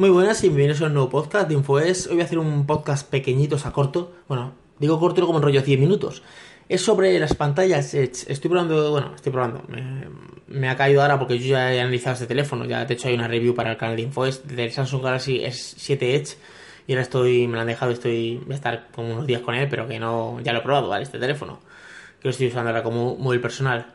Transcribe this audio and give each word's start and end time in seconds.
Muy 0.00 0.08
buenas 0.08 0.42
y 0.44 0.48
bienvenidos 0.48 0.80
a 0.80 0.86
un 0.86 0.94
nuevo 0.94 1.10
podcast 1.10 1.46
de 1.46 1.52
InfoES. 1.52 2.06
Hoy 2.06 2.14
voy 2.14 2.22
a 2.22 2.24
hacer 2.24 2.38
un 2.38 2.64
podcast 2.64 3.06
pequeñito, 3.06 3.56
o 3.56 3.58
sea, 3.58 3.70
corto. 3.70 4.14
Bueno, 4.28 4.54
digo 4.78 4.98
corto 4.98 5.26
como 5.26 5.40
en 5.40 5.42
rollo 5.42 5.60
10 5.60 5.78
minutos. 5.78 6.22
Es 6.70 6.80
sobre 6.80 7.18
las 7.18 7.34
pantallas 7.34 7.92
Edge. 7.92 8.24
Estoy 8.26 8.48
probando, 8.48 8.92
bueno, 8.92 9.12
estoy 9.14 9.30
probando. 9.30 9.62
Me, 10.46 10.70
ha 10.70 10.76
caído 10.76 11.02
ahora 11.02 11.18
porque 11.18 11.38
yo 11.38 11.48
ya 11.48 11.74
he 11.74 11.82
analizado 11.82 12.14
este 12.14 12.26
teléfono. 12.26 12.64
Ya 12.64 12.86
de 12.86 12.94
hecho 12.94 13.08
hay 13.08 13.14
una 13.14 13.28
review 13.28 13.54
para 13.54 13.72
el 13.72 13.76
canal 13.76 13.96
de 13.96 14.00
InfoES 14.00 14.48
del 14.48 14.72
Samsung 14.72 15.02
Galaxy 15.02 15.40
S7 15.40 15.98
Edge. 16.00 16.38
Y 16.86 16.92
ahora 16.92 17.02
estoy, 17.02 17.46
me 17.46 17.56
lo 17.56 17.60
han 17.60 17.66
dejado, 17.66 17.92
estoy, 17.92 18.38
voy 18.38 18.52
a 18.52 18.56
estar 18.56 18.88
como 18.92 19.12
unos 19.12 19.26
días 19.26 19.42
con 19.42 19.54
él, 19.54 19.68
pero 19.68 19.86
que 19.86 19.98
no, 19.98 20.40
ya 20.40 20.54
lo 20.54 20.60
he 20.60 20.62
probado, 20.62 20.88
¿vale? 20.88 21.02
Este 21.02 21.18
teléfono. 21.18 21.60
Que 22.20 22.28
lo 22.28 22.30
estoy 22.30 22.46
usando 22.46 22.70
ahora 22.70 22.82
como 22.82 23.16
móvil 23.16 23.42
personal. 23.42 23.92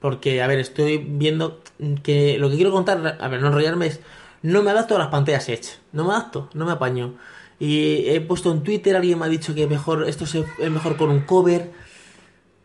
Porque, 0.00 0.42
a 0.42 0.46
ver, 0.48 0.58
estoy 0.58 0.98
viendo 0.98 1.62
que 2.02 2.38
lo 2.38 2.50
que 2.50 2.56
quiero 2.56 2.72
contar, 2.72 3.16
a 3.18 3.28
ver, 3.28 3.40
no 3.40 3.46
enrollarme 3.46 3.86
es 3.86 4.02
no 4.42 4.62
me 4.62 4.70
adapto 4.70 4.96
a 4.96 4.98
las 4.98 5.08
pantallas 5.08 5.48
Edge. 5.48 5.78
No 5.92 6.04
me 6.04 6.12
adapto, 6.12 6.50
no 6.54 6.66
me 6.66 6.72
apaño. 6.72 7.14
Y 7.58 8.08
he 8.08 8.20
puesto 8.20 8.52
en 8.52 8.62
Twitter, 8.62 8.96
alguien 8.96 9.18
me 9.18 9.26
ha 9.26 9.28
dicho 9.28 9.54
que 9.54 9.66
mejor 9.66 10.06
esto 10.08 10.24
es 10.24 10.70
mejor 10.70 10.96
con 10.96 11.10
un 11.10 11.20
cover. 11.20 11.72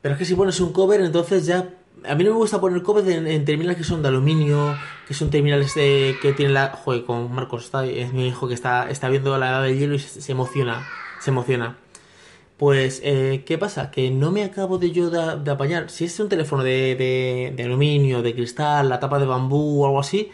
Pero 0.01 0.13
es 0.15 0.19
que 0.19 0.25
si 0.25 0.35
pones 0.35 0.59
un 0.59 0.73
cover, 0.73 1.01
entonces 1.01 1.45
ya. 1.45 1.69
A 2.03 2.15
mí 2.15 2.23
no 2.23 2.31
me 2.31 2.37
gusta 2.37 2.59
poner 2.59 2.81
covers 2.81 3.07
en, 3.07 3.45
terminales 3.45 3.77
que 3.77 3.83
son 3.83 4.01
de 4.01 4.07
aluminio, 4.07 4.75
que 5.07 5.13
son 5.13 5.29
terminales 5.29 5.75
de, 5.75 6.17
que 6.21 6.33
tienen 6.33 6.55
la. 6.55 6.69
Joder, 6.69 7.05
con 7.05 7.31
Marcos, 7.33 7.65
está, 7.65 7.85
es 7.85 8.11
mi 8.11 8.27
hijo 8.27 8.47
que 8.47 8.55
está, 8.55 8.89
está 8.89 9.07
viendo 9.07 9.37
la 9.37 9.49
edad 9.49 9.63
del 9.63 9.77
hielo 9.77 9.93
y 9.95 9.99
se, 9.99 10.31
emociona. 10.31 10.87
Se 11.19 11.29
emociona. 11.29 11.77
Pues, 12.57 13.01
eh, 13.03 13.43
¿qué 13.45 13.57
pasa? 13.57 13.91
Que 13.91 14.09
no 14.11 14.31
me 14.31 14.43
acabo 14.43 14.77
de 14.79 14.91
yo 14.91 15.09
de, 15.09 15.51
apañar. 15.51 15.89
Si 15.91 16.05
es 16.05 16.19
un 16.19 16.29
teléfono 16.29 16.63
de, 16.63 16.95
de, 16.95 17.53
de 17.55 17.63
aluminio, 17.63 18.23
de 18.23 18.33
cristal, 18.33 18.89
la 18.89 18.99
tapa 18.99 19.19
de 19.19 19.25
bambú 19.25 19.83
o 19.83 19.85
algo 19.85 19.99
así, 19.99 20.31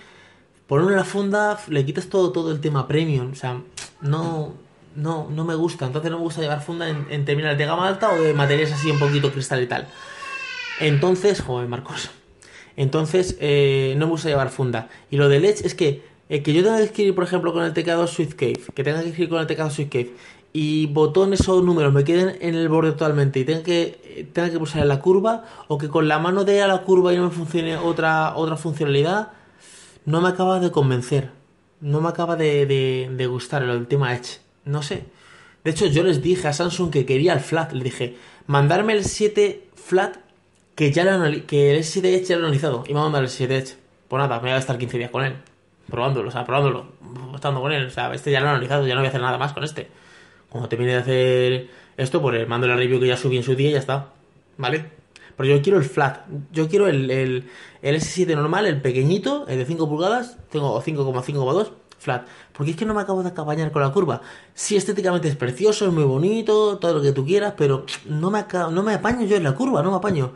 ponerlo 0.67 0.91
en 0.91 0.97
la 0.97 1.03
funda 1.03 1.59
le 1.67 1.85
quitas 1.85 2.07
todo, 2.07 2.31
todo 2.31 2.51
el 2.51 2.59
tema 2.59 2.87
premium. 2.87 3.31
O 3.31 3.35
sea, 3.35 3.61
no, 4.01 4.53
no, 4.95 5.29
no 5.29 5.45
me 5.45 5.55
gusta. 5.55 5.85
Entonces 5.85 6.11
no 6.11 6.17
me 6.17 6.23
gusta 6.23 6.41
llevar 6.41 6.61
funda 6.61 6.89
en, 6.89 7.25
terminales 7.25 7.57
de 7.57 7.65
gama 7.65 7.87
alta 7.87 8.11
o 8.11 8.21
de 8.21 8.33
materiales 8.33 8.73
así 8.73 8.91
un 8.91 8.99
poquito 8.99 9.31
cristal 9.31 9.63
y 9.63 9.67
tal. 9.67 9.87
Entonces, 10.79 11.41
joder, 11.41 11.67
Marcos. 11.67 12.11
Entonces, 12.75 13.37
eh, 13.39 13.95
no 13.97 14.05
me 14.05 14.11
gusta 14.11 14.29
llevar 14.29 14.49
funda. 14.49 14.89
Y 15.09 15.17
lo 15.17 15.29
de 15.29 15.37
Edge 15.37 15.65
es 15.65 15.73
que, 15.73 16.03
eh, 16.29 16.43
que 16.43 16.53
yo 16.53 16.63
tenga 16.63 16.77
que 16.77 16.83
escribir, 16.83 17.15
por 17.15 17.23
ejemplo, 17.23 17.53
con 17.53 17.63
el 17.63 17.73
teclado 17.73 18.05
Cave 18.05 18.61
que 18.75 18.83
tenga 18.83 19.01
que 19.01 19.09
escribir 19.09 19.29
con 19.29 19.39
el 19.39 19.47
teclado 19.47 19.71
Cave 19.89 20.13
y 20.53 20.87
botones 20.87 21.47
o 21.49 21.61
números 21.61 21.93
me 21.93 22.03
queden 22.03 22.37
en 22.41 22.55
el 22.55 22.69
borde 22.69 22.91
totalmente 22.91 23.39
y 23.39 23.45
tenga 23.45 23.63
que, 23.63 23.99
eh, 24.03 24.27
tenga 24.31 24.49
que 24.49 24.57
pulsar 24.57 24.81
en 24.81 24.87
la 24.87 25.01
curva, 25.01 25.43
o 25.67 25.77
que 25.77 25.87
con 25.87 26.07
la 26.07 26.17
mano 26.17 26.45
dé 26.45 26.63
a 26.63 26.67
la 26.67 26.79
curva 26.79 27.13
y 27.13 27.17
no 27.17 27.25
me 27.25 27.29
funcione 27.29 27.77
otra, 27.77 28.35
otra 28.35 28.55
funcionalidad, 28.57 29.33
no 30.07 30.21
me 30.21 30.29
acaba 30.29 30.61
de 30.61 30.71
convencer. 30.71 31.31
No 31.81 31.99
me 31.99 32.07
acaba 32.07 32.37
de, 32.37 32.65
de, 32.65 33.27
gustar 33.27 33.61
el 33.63 33.87
tema 33.87 34.15
Edge. 34.15 34.39
No 34.63 34.81
sé. 34.81 35.03
De 35.65 35.71
hecho, 35.71 35.85
yo 35.85 36.01
les 36.01 36.21
dije 36.21 36.47
a 36.47 36.53
Samsung 36.53 36.89
que 36.89 37.05
quería 37.05 37.33
el 37.33 37.41
flat. 37.41 37.73
Le 37.73 37.83
dije, 37.83 38.15
mandarme 38.47 38.93
el 38.93 39.03
7 39.03 39.67
flat 39.75 40.15
que 40.75 40.93
ya 40.93 41.03
lo 41.03 41.45
que 41.45 41.75
el 41.75 41.83
7 41.83 42.15
Edge 42.15 42.23
ya 42.23 42.37
lo 42.37 42.43
he 42.43 42.45
analizado. 42.45 42.85
Y 42.87 42.93
me 42.93 42.95
va 42.95 43.01
a 43.01 43.03
mandar 43.03 43.23
el 43.23 43.29
7 43.29 43.57
Edge. 43.57 43.75
Pues 44.07 44.17
nada, 44.17 44.37
me 44.37 44.43
voy 44.43 44.51
a 44.51 44.57
estar 44.57 44.77
15 44.77 44.97
días 44.97 45.11
con 45.11 45.25
él. 45.25 45.35
Probándolo, 45.89 46.29
o 46.29 46.31
sea, 46.31 46.45
probándolo. 46.45 46.87
Estando 47.35 47.59
con 47.59 47.73
él. 47.73 47.87
O 47.87 47.89
sea, 47.89 48.13
este 48.13 48.31
ya 48.31 48.39
lo 48.39 48.45
he 48.45 48.49
analizado, 48.51 48.87
ya 48.87 48.95
no 48.95 49.01
voy 49.01 49.07
a 49.07 49.09
hacer 49.09 49.21
nada 49.21 49.37
más 49.37 49.51
con 49.51 49.65
este. 49.65 49.89
Cuando 50.47 50.69
termine 50.69 50.93
de 50.93 50.97
hacer 50.99 51.69
esto, 51.97 52.21
pues 52.21 52.47
mando 52.47 52.65
la 52.65 52.77
review 52.77 53.01
que 53.01 53.07
ya 53.07 53.17
subí 53.17 53.35
en 53.35 53.43
su 53.43 53.55
día 53.55 53.71
y 53.71 53.73
ya 53.73 53.79
está. 53.79 54.13
¿Vale? 54.55 54.85
Pero 55.37 55.55
yo 55.55 55.61
quiero 55.61 55.77
el 55.77 55.85
flat. 55.85 56.25
Yo 56.51 56.67
quiero 56.67 56.87
el, 56.87 57.09
el, 57.11 57.49
S7 57.81 58.35
normal, 58.35 58.65
el 58.65 58.81
pequeñito, 58.81 59.47
el 59.47 59.59
de 59.59 59.65
5 59.65 59.87
pulgadas. 59.87 60.37
Tengo 60.49 60.81
5,5,2 60.81 61.71
flat. 61.99 62.27
Porque 62.53 62.71
es 62.71 62.77
que 62.77 62.85
no 62.85 62.93
me 62.93 63.01
acabo 63.01 63.21
de 63.23 63.29
acabañar 63.29 63.71
con 63.71 63.83
la 63.83 63.91
curva. 63.91 64.21
Sí, 64.55 64.75
estéticamente 64.75 65.27
es 65.27 65.35
precioso, 65.35 65.85
es 65.85 65.93
muy 65.93 66.03
bonito, 66.03 66.79
todo 66.79 66.95
lo 66.95 67.01
que 67.01 67.11
tú 67.11 67.25
quieras, 67.25 67.53
pero 67.55 67.85
no 68.07 68.31
me, 68.31 68.45
no 68.71 68.83
me 68.83 68.95
apaño 68.95 69.25
yo 69.25 69.37
en 69.37 69.43
la 69.43 69.53
curva, 69.53 69.83
no 69.83 69.91
me 69.91 69.97
apaño. 69.97 70.33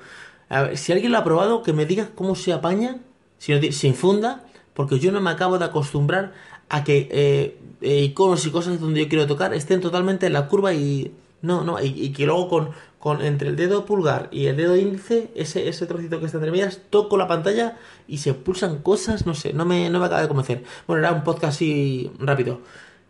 A 0.49 0.63
ver, 0.63 0.77
si 0.77 0.91
alguien 0.91 1.11
lo 1.11 1.17
ha 1.17 1.23
probado, 1.23 1.63
que 1.63 1.73
me 1.73 1.85
diga 1.85 2.09
cómo 2.13 2.35
se 2.35 2.53
apaña, 2.53 2.97
si, 3.37 3.71
sin 3.71 3.95
funda, 3.95 4.43
porque 4.73 4.99
yo 4.99 5.11
no 5.11 5.19
me 5.19 5.31
acabo 5.31 5.57
de 5.57 5.65
acostumbrar 5.65 6.33
a 6.69 6.83
que 6.83 7.09
eh, 7.11 7.57
eh, 7.81 8.03
iconos 8.03 8.45
y 8.45 8.51
cosas 8.51 8.79
donde 8.79 9.01
yo 9.01 9.09
quiero 9.09 9.27
tocar 9.27 9.53
estén 9.53 9.81
totalmente 9.81 10.27
en 10.27 10.33
la 10.33 10.47
curva 10.47 10.73
y 10.73 11.11
no, 11.41 11.63
no, 11.63 11.81
y, 11.81 12.11
que 12.11 12.25
luego 12.25 12.47
con, 12.49 12.69
con, 12.99 13.21
entre 13.21 13.49
el 13.49 13.55
dedo 13.55 13.85
pulgar 13.85 14.29
y 14.31 14.45
el 14.45 14.57
dedo 14.57 14.77
índice, 14.77 15.31
ese, 15.35 15.67
ese 15.67 15.87
trocito 15.87 16.19
que 16.19 16.25
está 16.25 16.37
entre 16.37 16.51
medias, 16.51 16.81
toco 16.89 17.17
la 17.17 17.27
pantalla 17.27 17.77
y 18.07 18.19
se 18.19 18.33
pulsan 18.33 18.77
cosas, 18.79 19.25
no 19.25 19.33
sé, 19.33 19.53
no 19.53 19.65
me, 19.65 19.89
no 19.89 19.99
me 19.99 20.05
acaba 20.05 20.21
de 20.21 20.27
convencer. 20.27 20.63
Bueno, 20.85 20.99
era 20.99 21.11
un 21.11 21.23
podcast 21.23 21.55
así 21.55 22.11
rápido. 22.19 22.61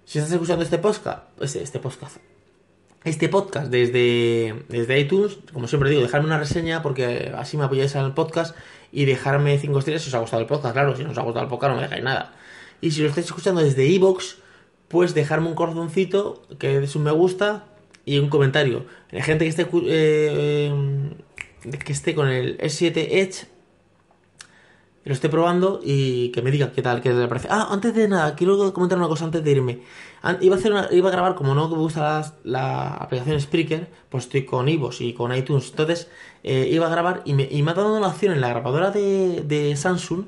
Si 0.05 0.19
estás 0.19 0.33
escuchando 0.33 0.63
este 0.63 0.77
podcast, 0.77 1.23
este, 1.41 1.61
este 1.61 1.79
podcast, 1.79 2.17
este 3.03 3.29
podcast 3.29 3.69
desde, 3.69 4.63
desde 4.69 4.99
iTunes, 4.99 5.39
como 5.51 5.67
siempre 5.67 5.89
digo, 5.89 6.01
dejarme 6.01 6.27
una 6.27 6.39
reseña 6.39 6.81
porque 6.81 7.33
así 7.37 7.57
me 7.57 7.65
apoyáis 7.65 7.95
el 7.95 8.13
podcast 8.13 8.55
y 8.91 9.05
dejarme 9.05 9.57
5 9.57 9.79
estrellas 9.79 10.03
si 10.03 10.09
os 10.09 10.15
ha 10.15 10.19
gustado 10.19 10.41
el 10.41 10.47
podcast, 10.47 10.73
claro, 10.73 10.95
si 10.95 11.03
no 11.03 11.11
os 11.11 11.17
ha 11.17 11.21
gustado 11.21 11.43
el 11.43 11.49
podcast 11.49 11.71
no 11.71 11.77
me 11.77 11.83
dejáis 11.83 12.03
nada. 12.03 12.33
Y 12.79 12.91
si 12.91 13.01
lo 13.01 13.09
estáis 13.09 13.27
escuchando 13.27 13.61
desde 13.61 13.85
iVoox, 13.87 14.35
pues 14.87 15.13
dejarme 15.13 15.47
un 15.47 15.55
corazoncito 15.55 16.43
que 16.59 16.77
es 16.83 16.95
un 16.95 17.03
me 17.03 17.11
gusta 17.11 17.65
y 18.05 18.19
un 18.19 18.29
comentario. 18.29 18.85
La 19.11 19.23
gente 19.23 19.45
que 19.45 19.49
esté, 19.49 19.67
eh, 19.85 20.73
que 21.85 21.93
esté 21.93 22.15
con 22.15 22.27
el 22.27 22.57
S7 22.57 23.07
Edge, 23.11 23.47
lo 25.03 25.13
esté 25.13 25.29
probando 25.29 25.79
y 25.83 26.29
que 26.29 26.43
me 26.43 26.51
diga 26.51 26.71
qué 26.73 26.81
tal, 26.81 27.01
qué 27.01 27.11
le 27.11 27.27
parece. 27.27 27.47
Ah, 27.49 27.69
antes 27.71 27.95
de 27.95 28.07
nada, 28.07 28.35
quiero 28.35 28.71
comentar 28.71 28.99
una 28.99 29.07
cosa 29.07 29.25
antes 29.25 29.43
de 29.43 29.51
irme. 29.51 29.79
Iba 30.41 30.55
a, 30.55 30.59
hacer 30.59 30.73
iba 30.91 31.09
a 31.09 31.11
grabar, 31.11 31.33
como 31.33 31.55
no 31.55 31.67
me 31.69 31.77
gusta 31.77 32.35
la, 32.43 32.95
aplicación 32.95 33.41
Spreaker, 33.41 33.89
pues 34.09 34.25
estoy 34.25 34.45
con 34.45 34.69
Ivos 34.69 35.01
y 35.01 35.13
con 35.13 35.35
iTunes. 35.35 35.69
Entonces, 35.71 36.07
eh, 36.43 36.69
iba 36.71 36.85
a 36.85 36.89
grabar 36.89 37.23
y 37.25 37.33
me, 37.33 37.47
y 37.49 37.63
me 37.63 37.71
ha 37.71 37.73
dado 37.73 37.97
una 37.97 38.07
opción 38.07 38.33
en 38.33 38.41
la 38.41 38.49
grabadora 38.49 38.91
de, 38.91 39.41
de 39.41 39.75
Samsung 39.75 40.25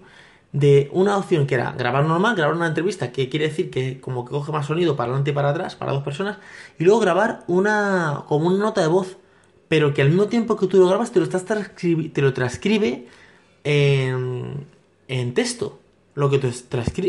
de 0.53 0.89
una 0.93 1.17
opción 1.17 1.47
que 1.47 1.55
era 1.55 1.71
grabar 1.71 2.05
normal, 2.05 2.35
grabar 2.35 2.55
una 2.55 2.67
entrevista, 2.67 3.11
que 3.11 3.27
quiere 3.27 3.47
decir 3.49 3.69
que 3.71 3.99
como 3.99 4.23
que 4.23 4.31
coge 4.31 4.51
más 4.51 4.67
sonido 4.67 4.95
para 4.95 5.09
adelante 5.09 5.31
y 5.31 5.33
para 5.33 5.49
atrás, 5.49 5.75
para 5.75 5.91
dos 5.91 6.03
personas, 6.03 6.37
y 6.79 6.83
luego 6.85 6.99
grabar 6.99 7.43
una 7.47 8.23
como 8.27 8.47
una 8.47 8.59
nota 8.59 8.81
de 8.81 8.87
voz, 8.87 9.17
pero 9.67 9.93
que 9.93 10.03
al 10.03 10.09
mismo 10.09 10.27
tiempo 10.27 10.55
que 10.55 10.67
tú 10.67 10.77
lo 10.77 10.87
grabas 10.87 11.11
te 11.11 11.19
lo, 11.19 11.25
estás 11.25 11.43
te 11.45 12.21
lo 12.21 12.33
transcribe 12.33 13.07
en, 13.63 14.67
en 15.07 15.33
texto. 15.33 15.79
Lo 16.15 16.29
que, 16.29 16.37
tú 16.37 16.47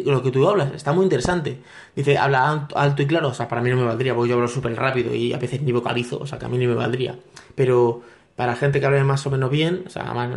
lo 0.07 0.23
que 0.23 0.31
tú 0.31 0.49
hablas, 0.49 0.73
está 0.73 0.95
muy 0.95 1.05
interesante. 1.05 1.59
Dice, 1.95 2.17
habla 2.17 2.69
alto 2.75 3.03
y 3.03 3.07
claro, 3.07 3.29
o 3.29 3.35
sea, 3.35 3.49
para 3.49 3.61
mí 3.61 3.69
no 3.69 3.77
me 3.77 3.85
valdría, 3.85 4.15
porque 4.15 4.31
yo 4.31 4.37
hablo 4.37 4.49
súper 4.49 4.75
rápido 4.77 5.15
y 5.15 5.35
a 5.35 5.39
veces 5.39 5.61
ni 5.61 5.73
vocalizo, 5.73 6.19
o 6.19 6.27
sea, 6.27 6.39
que 6.39 6.47
a 6.47 6.49
mí 6.49 6.57
ni 6.57 6.67
me 6.67 6.75
valdría. 6.75 7.19
Pero 7.55 8.01
para 8.35 8.57
gente 8.57 8.81
que 8.81 8.87
hable 8.87 9.05
más 9.05 9.27
o 9.27 9.31
menos 9.31 9.51
bien, 9.51 9.85
o 9.87 9.91
sea, 9.91 10.15
más 10.15 10.31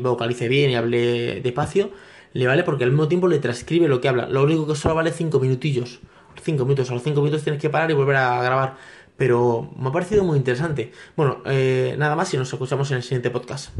vocalice 0.00 0.48
bien 0.48 0.70
y 0.70 0.74
hable 0.74 1.40
despacio, 1.40 1.92
le 2.32 2.46
vale 2.46 2.62
porque 2.62 2.84
al 2.84 2.90
mismo 2.90 3.08
tiempo 3.08 3.28
le 3.28 3.38
transcribe 3.38 3.88
lo 3.88 4.00
que 4.00 4.08
habla. 4.08 4.28
Lo 4.28 4.42
único 4.42 4.66
que 4.66 4.74
solo 4.74 4.94
vale 4.94 5.12
5 5.12 5.38
minutillos. 5.40 6.00
5 6.42 6.64
minutos, 6.64 6.90
a 6.90 6.94
los 6.94 7.02
5 7.02 7.20
minutos 7.20 7.42
tienes 7.42 7.60
que 7.60 7.70
parar 7.70 7.90
y 7.90 7.94
volver 7.94 8.16
a 8.16 8.42
grabar. 8.42 8.76
Pero 9.16 9.70
me 9.76 9.88
ha 9.88 9.92
parecido 9.92 10.24
muy 10.24 10.38
interesante. 10.38 10.92
Bueno, 11.16 11.42
eh, 11.44 11.94
nada 11.98 12.16
más 12.16 12.32
y 12.32 12.36
nos 12.36 12.52
escuchamos 12.52 12.90
en 12.90 12.98
el 12.98 13.02
siguiente 13.02 13.30
podcast. 13.30 13.70